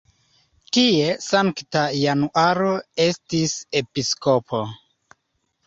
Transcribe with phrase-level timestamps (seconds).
[0.77, 2.71] Tie Sankta Januaro
[3.07, 3.55] estis
[3.85, 4.67] episkopo.